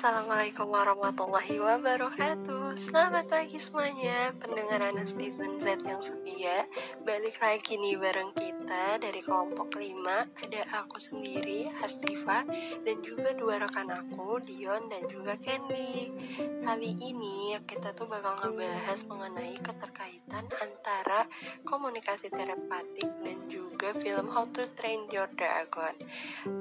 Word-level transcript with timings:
Assalamualaikum 0.00 0.72
warahmatullahi 0.72 1.60
wabarakatuh. 1.60 2.72
Selamat 2.80 3.28
pagi 3.28 3.60
semuanya 3.60 4.32
Pendengar 4.40 4.80
anak 4.80 5.12
Netizen 5.12 5.60
Z 5.60 5.84
yang 5.84 6.00
setia. 6.00 6.64
Balik 7.04 7.36
lagi 7.36 7.76
nih 7.76 8.00
bareng 8.00 8.32
kita 8.32 8.59
Dari 8.70 9.18
kelompok 9.18 9.82
5 9.82 10.38
Ada 10.46 10.62
aku 10.86 11.02
sendiri, 11.02 11.66
Hastiva 11.74 12.46
Dan 12.86 13.02
juga 13.02 13.34
dua 13.34 13.58
rekan 13.58 13.90
aku, 13.90 14.38
Dion 14.46 14.86
dan 14.86 15.10
juga 15.10 15.34
Candy 15.42 16.06
Kali 16.62 16.94
ini 17.02 17.58
kita 17.66 17.90
tuh 17.98 18.06
bakal 18.06 18.38
ngebahas 18.38 19.02
mengenai 19.10 19.58
keterkaitan 19.58 20.46
Antara 20.54 21.26
komunikasi 21.66 22.30
terapatik 22.30 23.10
Dan 23.26 23.50
juga 23.50 23.90
film 23.98 24.30
How 24.30 24.46
to 24.54 24.62
Train 24.78 25.10
Your 25.10 25.26
Dragon 25.34 25.98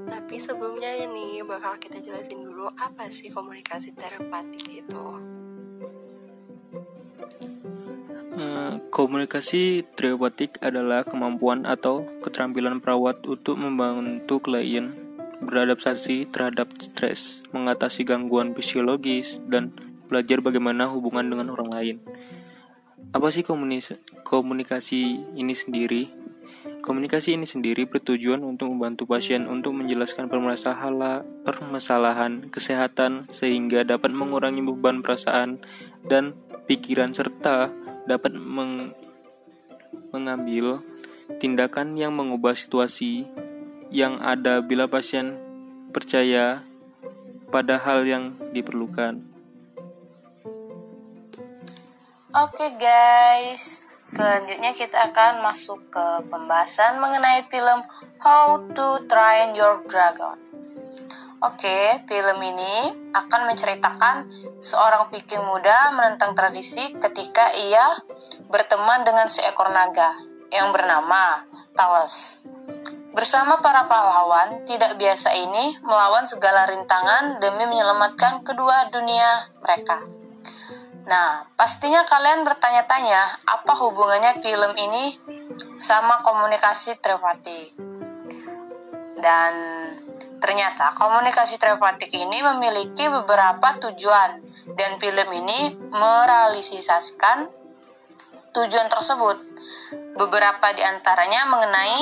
Tapi 0.10 0.36
sebelumnya 0.42 1.06
nih 1.06 1.46
bakal 1.46 1.78
kita 1.78 2.02
jelasin 2.02 2.42
dulu 2.42 2.74
apa 2.74 3.06
sih 3.14 3.30
komunikasi 3.30 3.94
terapatik 3.94 4.66
itu? 4.66 5.39
Komunikasi 8.90 9.84
terapatik 9.96 10.60
adalah 10.64 11.04
kemampuan 11.04 11.68
atau 11.68 12.08
keterampilan 12.24 12.80
perawat 12.80 13.24
untuk 13.28 13.60
membantu 13.60 14.40
klien 14.44 14.96
beradaptasi 15.40 16.28
terhadap 16.28 16.68
stres, 16.84 17.48
mengatasi 17.56 18.04
gangguan 18.04 18.52
fisiologis, 18.52 19.40
dan 19.48 19.72
belajar 20.12 20.44
bagaimana 20.44 20.92
hubungan 20.92 21.32
dengan 21.32 21.48
orang 21.56 21.70
lain. 21.72 21.98
Apa 23.16 23.32
sih 23.32 23.42
komunikasi 23.42 25.02
ini 25.40 25.56
sendiri? 25.56 26.12
Komunikasi 26.80 27.36
ini 27.36 27.48
sendiri 27.48 27.88
bertujuan 27.88 28.44
untuk 28.44 28.72
membantu 28.72 29.06
pasien 29.08 29.48
untuk 29.48 29.76
menjelaskan 29.76 30.32
permasalahan 31.46 32.48
kesehatan 32.50 33.28
sehingga 33.30 33.84
dapat 33.84 34.12
mengurangi 34.16 34.64
beban 34.64 35.04
perasaan 35.04 35.60
dan 36.08 36.36
pikiran 36.70 37.12
serta 37.12 37.72
dapat 38.10 38.34
meng 38.34 38.98
mengambil 40.10 40.82
tindakan 41.38 41.94
yang 41.94 42.18
mengubah 42.18 42.58
situasi 42.58 43.30
yang 43.94 44.18
ada 44.18 44.66
bila 44.66 44.90
pasien 44.90 45.38
percaya 45.94 46.66
pada 47.54 47.78
hal 47.78 48.10
yang 48.10 48.34
diperlukan. 48.50 49.22
Oke 52.34 52.68
guys, 52.82 53.82
Selanjutnya 54.10 54.74
kita 54.74 55.14
akan 55.14 55.46
masuk 55.46 55.86
ke 55.94 56.06
pembahasan 56.34 56.98
mengenai 56.98 57.46
film 57.46 57.86
How 58.18 58.58
to 58.74 59.06
Train 59.06 59.54
Your 59.54 59.86
Dragon. 59.86 60.49
Oke, 61.40 62.04
film 62.04 62.40
ini 62.44 62.92
akan 63.16 63.48
menceritakan 63.48 64.28
seorang 64.60 65.08
viking 65.08 65.40
muda 65.40 65.88
menentang 65.96 66.36
tradisi 66.36 66.92
ketika 67.00 67.56
ia 67.56 67.96
berteman 68.52 69.08
dengan 69.08 69.32
seekor 69.32 69.72
naga 69.72 70.20
yang 70.52 70.76
bernama 70.76 71.48
Thales. 71.80 72.44
Bersama 73.16 73.64
para 73.64 73.88
pahlawan 73.88 74.68
tidak 74.68 75.00
biasa 75.00 75.32
ini 75.32 75.80
melawan 75.80 76.28
segala 76.28 76.68
rintangan 76.68 77.40
demi 77.40 77.72
menyelamatkan 77.72 78.44
kedua 78.44 78.92
dunia 78.92 79.48
mereka. 79.64 79.96
Nah, 81.08 81.48
pastinya 81.56 82.04
kalian 82.04 82.44
bertanya-tanya 82.44 83.48
apa 83.48 83.74
hubungannya 83.80 84.44
film 84.44 84.76
ini 84.76 85.16
sama 85.80 86.20
komunikasi 86.20 87.00
telepatik. 87.00 87.80
Dan 89.20 89.54
ternyata 90.40 90.96
komunikasi 90.96 91.60
telepatik 91.60 92.10
ini 92.10 92.42
memiliki 92.42 93.06
beberapa 93.12 93.78
tujuan 93.78 94.42
dan 94.74 94.98
film 94.98 95.30
ini 95.36 95.76
merealisasikan 95.92 97.52
tujuan 98.56 98.88
tersebut. 98.90 99.38
Beberapa 100.16 100.76
di 100.76 100.84
antaranya 100.84 101.48
mengenai 101.48 102.00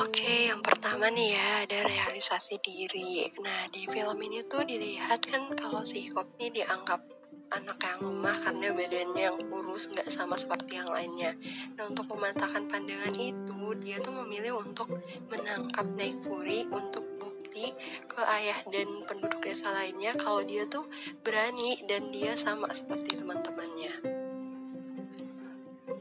Oke, 0.00 0.48
yang 0.48 0.64
pertama 0.64 1.12
nih 1.12 1.36
ya 1.36 1.46
ada 1.66 1.84
realisasi 1.84 2.56
diri. 2.64 3.30
Nah 3.44 3.68
di 3.68 3.84
film 3.84 4.16
ini 4.22 4.40
tuh 4.48 4.64
dilihat 4.64 5.22
kan 5.28 5.52
kalau 5.52 5.84
si 5.84 6.08
Hikop 6.08 6.40
ini 6.40 6.62
dianggap 6.62 7.19
anak 7.50 7.78
yang 7.82 8.00
lemah 8.06 8.36
karena 8.42 8.68
badannya 8.70 9.22
yang 9.26 9.38
kurus 9.50 9.90
nggak 9.90 10.08
sama 10.14 10.38
seperti 10.38 10.78
yang 10.78 10.90
lainnya. 10.90 11.34
Nah 11.74 11.90
untuk 11.90 12.06
mematahkan 12.14 12.70
pandangan 12.70 13.14
itu 13.18 13.58
dia 13.82 13.96
tuh 14.02 14.14
memilih 14.22 14.62
untuk 14.62 14.90
menangkap 15.30 15.86
Naik 15.94 16.22
Fury 16.22 16.66
untuk 16.70 17.02
bukti 17.18 17.74
ke 18.06 18.20
ayah 18.22 18.62
dan 18.70 19.02
penduduk 19.06 19.42
desa 19.42 19.74
lainnya 19.74 20.14
kalau 20.14 20.46
dia 20.46 20.66
tuh 20.70 20.86
berani 21.26 21.82
dan 21.90 22.14
dia 22.14 22.38
sama 22.38 22.70
seperti 22.70 23.18
teman-temannya. 23.18 24.20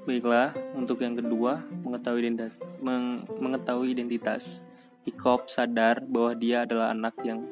Baiklah, 0.05 0.57
untuk 0.73 1.05
yang 1.05 1.13
kedua, 1.13 1.61
mengetahui 1.85 2.25
identitas. 2.25 2.57
Meng, 2.81 3.29
mengetahui 3.37 3.93
identitas. 3.93 4.65
Hikop 5.05 5.49
sadar 5.53 6.01
bahwa 6.01 6.33
dia 6.33 6.65
adalah 6.65 6.93
anak 6.93 7.13
yang 7.21 7.45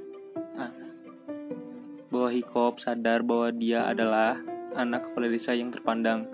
bahwa 2.07 2.29
Hikop 2.31 2.79
sadar 2.79 3.23
bahwa 3.23 3.51
dia 3.51 3.87
adalah 3.87 4.39
anak 4.77 5.11
kepala 5.11 5.27
desa 5.27 5.51
yang 5.57 5.73
terpandang 5.73 6.27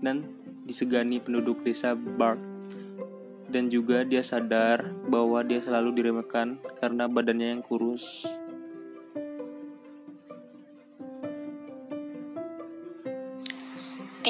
dan 0.00 0.26
disegani 0.66 1.20
penduduk 1.22 1.62
desa 1.62 1.94
Bark. 1.94 2.40
Dan 3.50 3.66
juga 3.66 4.06
dia 4.06 4.22
sadar 4.22 4.94
bahwa 5.10 5.42
dia 5.42 5.58
selalu 5.58 5.90
diremehkan 5.98 6.62
karena 6.78 7.10
badannya 7.10 7.58
yang 7.58 7.62
kurus 7.66 8.30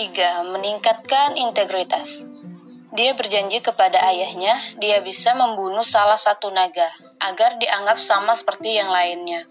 3. 0.01 0.49
Meningkatkan 0.57 1.37
integritas. 1.37 2.25
Dia 2.97 3.13
berjanji 3.13 3.61
kepada 3.61 4.01
ayahnya 4.09 4.57
dia 4.81 5.05
bisa 5.05 5.37
membunuh 5.37 5.85
salah 5.85 6.17
satu 6.17 6.49
naga 6.51 6.89
agar 7.21 7.61
dianggap 7.61 8.01
sama 8.01 8.33
seperti 8.33 8.81
yang 8.81 8.89
lainnya. 8.89 9.45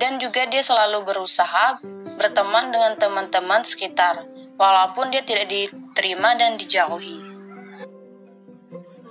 Dan 0.00 0.16
juga 0.16 0.48
dia 0.48 0.64
selalu 0.64 1.04
berusaha 1.04 1.76
berteman 2.16 2.72
dengan 2.72 2.96
teman-teman 2.96 3.60
sekitar 3.68 4.24
walaupun 4.56 5.12
dia 5.12 5.20
tidak 5.20 5.52
diterima 5.52 6.32
dan 6.40 6.56
dijauhi. 6.56 7.20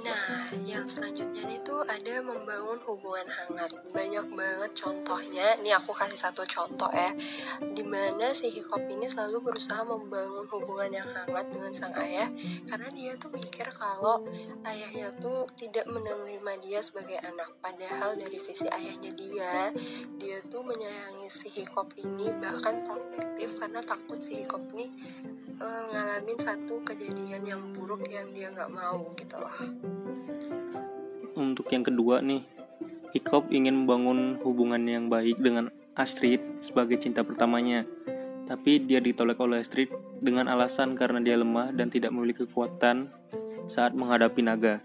Nah, 0.01 0.38
yang 0.79 0.87
selanjutnya 0.87 1.43
itu 1.51 1.75
ada 1.83 2.23
membangun 2.23 2.79
hubungan 2.87 3.27
hangat. 3.27 3.67
Banyak 3.91 4.31
banget 4.31 4.71
contohnya. 4.79 5.59
Nih 5.59 5.75
aku 5.75 5.91
kasih 5.91 6.15
satu 6.15 6.47
contoh 6.47 6.87
ya. 6.95 7.11
Di 7.59 7.83
mana 7.83 8.31
si 8.31 8.47
Hikop 8.47 8.87
ini 8.87 9.11
selalu 9.11 9.51
berusaha 9.51 9.83
membangun 9.83 10.47
hubungan 10.47 11.03
yang 11.03 11.09
hangat 11.11 11.51
dengan 11.51 11.71
sang 11.75 11.91
ayah. 11.99 12.31
Karena 12.63 12.87
dia 12.95 13.11
tuh 13.19 13.27
mikir 13.35 13.67
kalau 13.75 14.23
ayahnya 14.63 15.11
tuh 15.19 15.43
tidak 15.59 15.83
menerima 15.91 16.51
dia 16.63 16.79
sebagai 16.79 17.19
anak. 17.19 17.59
Padahal 17.59 18.15
dari 18.15 18.39
sisi 18.39 18.71
ayahnya 18.71 19.11
dia, 19.11 19.75
dia 20.15 20.39
tuh 20.47 20.63
menyayangi 20.63 21.27
si 21.27 21.51
Hikop 21.51 21.91
ini 21.99 22.31
bahkan 22.39 22.87
protektif 22.87 23.59
karena 23.59 23.83
takut 23.83 24.23
si 24.23 24.47
Hikop 24.47 24.63
ini 24.71 24.87
uh, 25.59 25.83
ngalamin 25.91 26.39
satu 26.39 26.79
kejadian 26.87 27.43
yang 27.43 27.61
buruk 27.75 28.07
yang 28.07 28.31
dia 28.31 28.47
nggak 28.47 28.71
mau 28.71 29.11
gitu 29.19 29.35
loh 29.35 29.55
untuk 31.39 31.71
yang 31.71 31.87
kedua 31.87 32.19
nih, 32.19 32.43
Hikop 33.09 33.49
ingin 33.49 33.83
membangun 33.83 34.37
hubungan 34.45 34.85
yang 34.85 35.09
baik 35.09 35.41
dengan 35.41 35.73
Astrid 35.97 36.61
sebagai 36.61 37.01
cinta 37.01 37.25
pertamanya. 37.25 37.87
Tapi 38.45 38.85
dia 38.85 39.01
ditolak 39.01 39.41
oleh 39.41 39.61
Astrid 39.61 39.89
dengan 40.21 40.45
alasan 40.45 40.93
karena 40.93 41.17
dia 41.17 41.33
lemah 41.33 41.73
dan 41.73 41.89
tidak 41.89 42.13
memiliki 42.13 42.45
kekuatan 42.45 43.09
saat 43.65 43.97
menghadapi 43.97 44.41
naga. 44.45 44.81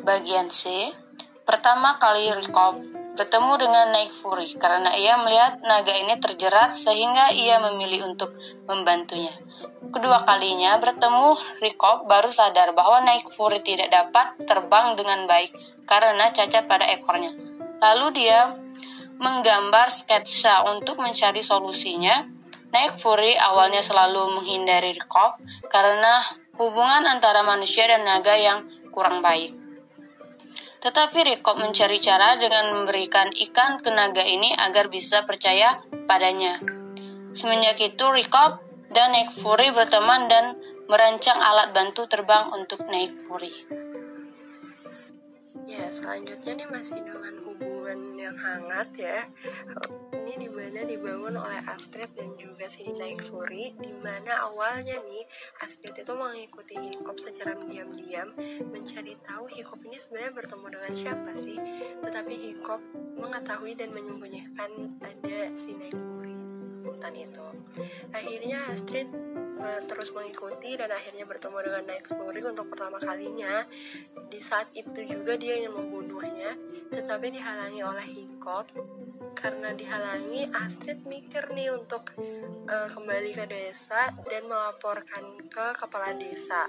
Bagian 0.00 0.48
C, 0.48 0.92
pertama 1.44 2.00
kali 2.00 2.32
Rikov 2.40 2.99
bertemu 3.20 3.52
dengan 3.60 3.92
Naik 3.92 4.16
Fury 4.24 4.56
karena 4.56 4.96
ia 4.96 5.20
melihat 5.20 5.60
naga 5.60 5.92
ini 5.92 6.16
terjerat 6.16 6.72
sehingga 6.72 7.28
ia 7.36 7.60
memilih 7.60 8.08
untuk 8.08 8.32
membantunya. 8.64 9.36
Kedua 9.92 10.24
kalinya 10.24 10.80
bertemu, 10.80 11.36
Rikop 11.60 12.08
baru 12.08 12.32
sadar 12.32 12.72
bahwa 12.72 13.04
Naik 13.04 13.28
Fury 13.36 13.60
tidak 13.60 13.92
dapat 13.92 14.40
terbang 14.48 14.96
dengan 14.96 15.28
baik 15.28 15.52
karena 15.84 16.32
cacat 16.32 16.64
pada 16.64 16.88
ekornya. 16.88 17.36
Lalu 17.84 18.24
dia 18.24 18.56
menggambar 19.20 19.92
sketsa 19.92 20.64
untuk 20.64 20.96
mencari 20.96 21.44
solusinya. 21.44 22.24
Naik 22.72 23.04
Fury 23.04 23.36
awalnya 23.36 23.84
selalu 23.84 24.40
menghindari 24.40 24.96
Rikop 24.96 25.36
karena 25.68 26.24
hubungan 26.56 27.04
antara 27.04 27.44
manusia 27.44 27.84
dan 27.84 28.00
naga 28.00 28.32
yang 28.32 28.64
kurang 28.88 29.20
baik. 29.20 29.59
Tetapi 30.80 31.18
Rikop 31.28 31.60
mencari 31.60 32.00
cara 32.00 32.40
dengan 32.40 32.72
memberikan 32.72 33.28
ikan 33.28 33.84
ke 33.84 33.92
naga 33.92 34.24
ini 34.24 34.56
agar 34.56 34.88
bisa 34.88 35.28
percaya 35.28 35.84
padanya. 36.08 36.56
Semenjak 37.36 37.76
itu 37.84 38.04
Rikop 38.08 38.64
dan 38.90 39.12
Nick 39.12 39.36
Fury 39.38 39.70
berteman 39.70 40.26
dan 40.26 40.56
merancang 40.90 41.38
alat 41.38 41.70
bantu 41.70 42.08
terbang 42.10 42.50
untuk 42.50 42.82
naik 42.88 43.14
Fury. 43.28 43.54
Ya, 45.70 45.86
selanjutnya 45.94 46.64
nih 46.64 46.66
masih 46.66 46.98
dengan 46.98 47.34
hubungan 47.90 48.18
yang 48.18 48.38
hangat 48.38 48.88
ya. 48.94 49.18
Ini 50.14 50.34
di 50.38 50.50
mana 50.50 50.86
dibangun 50.86 51.34
oleh 51.34 51.58
Astrid 51.66 52.14
dan 52.14 52.38
juga 52.38 52.70
si 52.70 52.86
Naik 52.86 53.26
Fury, 53.26 53.74
di 53.82 53.90
mana 53.98 54.46
awalnya 54.46 54.94
nih 55.02 55.26
Astrid 55.58 55.98
itu 55.98 56.12
mengikuti 56.14 56.78
Hikop 56.78 57.18
secara 57.18 57.58
diam-diam, 57.66 58.30
mencari 58.70 59.18
tahu 59.26 59.50
Hikop 59.50 59.82
ini 59.82 59.98
sebenarnya 59.98 60.32
bertemu 60.38 60.66
dengan 60.70 60.92
siapa 60.94 61.30
sih. 61.34 61.58
Tetapi 61.98 62.34
Hikop 62.38 62.80
mengetahui 63.18 63.74
dan 63.74 63.90
menyembunyikan 63.90 64.70
ada 65.02 65.38
si 65.58 65.74
Naik 65.74 66.19
Hutan 67.10 67.26
itu. 67.26 67.46
Akhirnya 68.14 68.58
Astrid 68.70 69.08
uh, 69.58 69.82
terus 69.90 70.14
mengikuti 70.14 70.78
dan 70.78 70.94
akhirnya 70.94 71.26
bertemu 71.26 71.58
dengan 71.66 71.82
Night 71.90 72.06
Fury 72.06 72.40
untuk 72.46 72.70
pertama 72.70 73.02
kalinya. 73.02 73.66
Di 74.30 74.38
saat 74.46 74.70
itu 74.78 74.94
juga 75.02 75.34
dia 75.34 75.58
ingin 75.58 75.74
membunuhnya, 75.74 76.54
tetapi 76.94 77.34
dihalangi 77.34 77.82
oleh 77.82 78.06
Hikop. 78.06 78.70
Karena 79.40 79.72
dihalangi, 79.72 80.52
Astrid 80.52 81.00
mikir 81.08 81.48
nih 81.56 81.72
untuk 81.72 82.12
uh, 82.68 82.88
kembali 82.92 83.32
ke 83.32 83.44
desa 83.48 84.12
dan 84.28 84.44
melaporkan 84.44 85.40
ke 85.48 85.66
kepala 85.80 86.12
desa. 86.12 86.68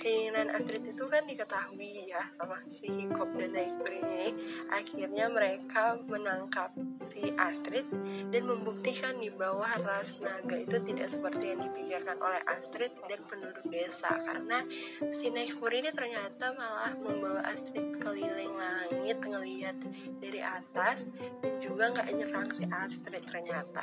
Keinginan 0.00 0.48
Astrid 0.56 0.88
itu 0.88 1.04
kan 1.04 1.28
diketahui 1.28 2.08
ya 2.08 2.24
sama 2.32 2.56
si 2.64 2.88
Hikop 2.88 3.28
dan 3.36 3.52
ini. 3.52 4.32
Akhirnya 4.72 5.28
mereka 5.28 6.00
menangkap 6.08 6.72
si 7.12 7.28
Astrid 7.36 7.84
dan 8.32 8.42
membuktikan 8.48 9.20
nih 9.20 9.32
bahwa 9.36 9.68
ras 9.84 10.16
naga 10.18 10.56
itu 10.56 10.80
tidak 10.88 11.12
seperti 11.12 11.52
yang 11.52 11.60
dipikirkan 11.68 12.18
oleh 12.18 12.40
Astrid 12.48 12.92
dan 13.04 13.20
penduduk 13.28 13.64
desa 13.68 14.16
karena 14.24 14.64
si 15.12 15.28
Neifur 15.28 15.70
ini 15.72 15.92
ternyata 15.92 16.56
malah 16.56 16.94
membawa 16.98 17.42
Astrid 17.52 18.00
keliling 18.00 18.54
langit 18.56 19.18
ngelihat 19.20 19.76
dari 20.18 20.40
atas 20.42 21.06
dan 21.42 21.54
juga 21.62 21.97
nggak 21.98 22.14
nyerang 22.14 22.46
si 22.54 22.62
Astrid 22.70 23.26
ternyata. 23.26 23.82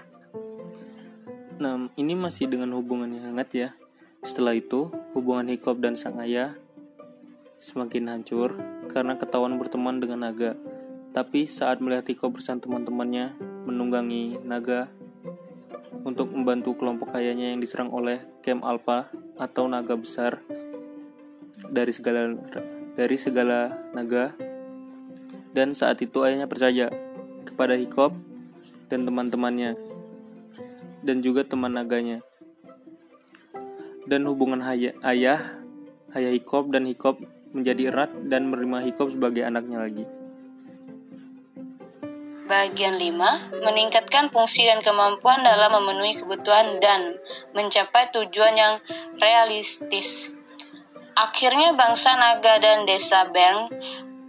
Nah, 1.60 1.92
ini 2.00 2.16
masih 2.16 2.48
dengan 2.48 2.72
hubungan 2.80 3.12
yang 3.12 3.36
hangat 3.36 3.50
ya. 3.52 3.70
Setelah 4.24 4.56
itu, 4.56 4.88
hubungan 5.12 5.52
Hikop 5.52 5.84
dan 5.84 6.00
sang 6.00 6.16
ayah 6.24 6.56
semakin 7.60 8.08
hancur 8.08 8.56
karena 8.88 9.20
ketahuan 9.20 9.60
berteman 9.60 10.00
dengan 10.00 10.32
naga. 10.32 10.56
Tapi 11.12 11.44
saat 11.44 11.84
melihat 11.84 12.08
Hikop 12.08 12.40
bersama 12.40 12.64
teman-temannya 12.64 13.36
menunggangi 13.68 14.40
naga 14.48 14.88
untuk 16.08 16.32
membantu 16.32 16.80
kelompok 16.80 17.12
ayahnya 17.20 17.52
yang 17.52 17.60
diserang 17.60 17.92
oleh 17.92 18.24
Kem 18.40 18.64
Alpha 18.64 19.12
atau 19.36 19.68
naga 19.68 20.00
besar 20.00 20.40
dari 21.68 21.92
segala 21.92 22.32
dari 22.96 23.18
segala 23.20 23.76
naga 23.92 24.32
dan 25.52 25.76
saat 25.76 26.00
itu 26.00 26.24
ayahnya 26.24 26.48
percaya 26.48 27.05
kepada 27.56 27.80
Hikop 27.80 28.12
dan 28.92 29.08
teman-temannya 29.08 29.80
dan 31.08 31.24
juga 31.24 31.48
teman 31.48 31.72
naganya 31.72 32.20
dan 34.12 34.28
hubungan 34.28 34.60
ayah 34.60 35.40
ayah 36.12 36.32
Hikop 36.36 36.70
dan 36.76 36.84
Hikop 36.84 37.24
menjadi 37.56 37.88
erat 37.96 38.12
dan 38.28 38.52
menerima 38.52 38.92
Hikop 38.92 39.16
sebagai 39.16 39.48
anaknya 39.48 39.80
lagi. 39.80 40.04
Bagian 42.46 43.02
5, 43.02 43.66
meningkatkan 43.66 44.30
fungsi 44.30 44.70
dan 44.70 44.86
kemampuan 44.86 45.42
dalam 45.42 45.82
memenuhi 45.82 46.14
kebutuhan 46.14 46.78
dan 46.78 47.18
mencapai 47.58 48.14
tujuan 48.14 48.54
yang 48.54 48.74
realistis. 49.18 50.30
Akhirnya 51.18 51.74
bangsa 51.74 52.14
naga 52.14 52.62
dan 52.62 52.86
desa 52.86 53.26
Bern 53.34 53.72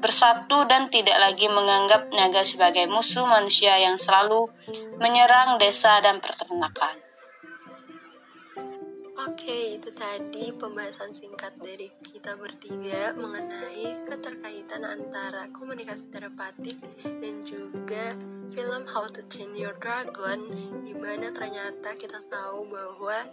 bersatu 0.06 0.62
dan 0.70 0.86
tidak 0.86 1.18
lagi 1.18 1.50
menganggap 1.50 2.14
naga 2.14 2.46
sebagai 2.46 2.86
musuh 2.86 3.26
manusia 3.26 3.74
yang 3.74 3.98
selalu 3.98 4.46
menyerang 5.02 5.58
desa 5.58 5.98
dan 5.98 6.22
peternakan. 6.22 7.02
Oke, 9.26 9.74
itu 9.74 9.90
tadi 9.90 10.54
pembahasan 10.54 11.10
singkat 11.10 11.58
dari 11.58 11.90
kita 11.98 12.38
bertiga 12.38 13.10
mengenai 13.18 14.06
keterkaitan 14.06 14.86
antara 14.86 15.50
komunikasi 15.50 16.06
terapatik 16.14 16.78
dan 17.02 17.42
juga 17.42 18.14
film 18.52 18.82
How 18.86 19.08
to 19.10 19.22
Train 19.30 19.54
Your 19.56 19.74
Dragon 19.78 20.46
di 20.84 20.94
mana 20.94 21.30
ternyata 21.30 21.94
kita 21.98 22.22
tahu 22.30 22.68
bahwa 22.70 23.26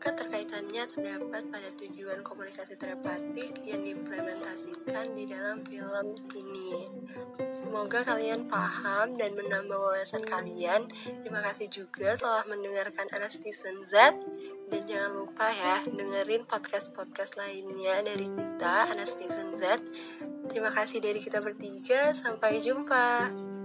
keterkaitannya 0.00 0.88
terdapat 0.88 1.42
pada 1.52 1.68
tujuan 1.76 2.24
komunikasi 2.24 2.74
terapatik 2.80 3.52
yang 3.68 3.84
diimplementasikan 3.84 5.12
di 5.12 5.24
dalam 5.28 5.60
film 5.68 6.06
ini. 6.32 6.88
Semoga 7.52 8.00
kalian 8.02 8.48
paham 8.48 9.20
dan 9.20 9.36
menambah 9.36 9.76
wawasan 9.76 10.24
kalian. 10.24 10.88
Terima 11.20 11.44
kasih 11.44 11.68
juga 11.68 12.16
telah 12.16 12.44
mendengarkan 12.48 13.06
Anastasia 13.12 13.76
Z 13.84 13.94
dan 14.70 14.82
jangan 14.88 15.12
lupa 15.12 15.52
ya 15.52 15.84
dengerin 15.84 16.48
podcast-podcast 16.48 17.36
lainnya 17.36 18.00
dari 18.00 18.32
kita 18.32 18.96
Anastasia 18.96 19.44
Z. 19.58 19.84
Terima 20.48 20.72
kasih 20.72 21.04
dari 21.04 21.20
kita 21.20 21.44
bertiga. 21.44 22.16
Sampai 22.16 22.58
jumpa. 22.64 23.59